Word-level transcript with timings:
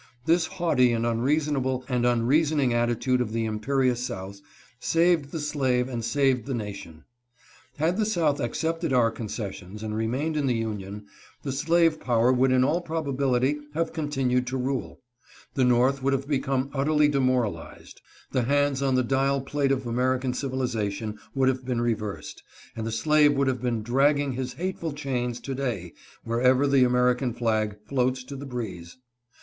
This 0.25 0.47
haughty 0.47 0.93
and 0.93 1.05
unreasonable 1.05 1.85
and 1.87 2.07
unreasoning 2.07 2.73
attitude 2.73 3.21
of 3.21 3.33
the 3.33 3.45
imperious 3.45 4.03
South 4.03 4.41
saved 4.79 5.31
the 5.31 5.39
slave 5.39 5.87
and 5.87 6.03
saved 6.03 6.47
the 6.47 6.55
nation. 6.55 7.03
Had 7.77 7.97
the 7.97 8.05
South 8.07 8.39
accepted 8.39 8.93
our 8.93 9.11
concessions 9.11 9.83
and 9.83 9.95
remained 9.95 10.35
in 10.37 10.47
the 10.47 10.55
Union, 10.55 11.05
the 11.43 11.51
slave 11.51 11.99
power 11.99 12.31
would 12.33 12.51
in 12.51 12.63
all 12.63 12.81
probability 12.81 13.59
have 13.75 13.93
continued 13.93 14.47
to 14.47 14.57
rule; 14.57 15.01
the 15.53 15.63
North 15.63 16.01
would 16.01 16.13
have 16.13 16.27
become 16.27 16.71
utterly 16.73 17.07
demoralized; 17.07 18.01
the 18.31 18.41
hands 18.45 18.81
on 18.81 18.95
the 18.95 19.03
dial 19.03 19.39
plate 19.39 19.71
of 19.71 19.85
American 19.85 20.33
civilization 20.33 21.19
would 21.35 21.47
have 21.47 21.63
been 21.63 21.79
reversed, 21.79 22.41
and 22.75 22.87
the 22.87 22.91
slave 22.91 23.33
would 23.35 23.45
have 23.47 23.61
been 23.61 23.83
dragging 23.83 24.31
his 24.31 24.53
hateful 24.53 24.93
chains 24.93 25.39
to 25.39 25.53
day 25.53 25.93
wherever 26.23 26.65
the 26.65 26.83
American 26.83 27.35
flag 27.35 27.77
floats 27.87 28.23
to 28.23 28.35
the 28.35 28.47
breeze. 28.47 28.97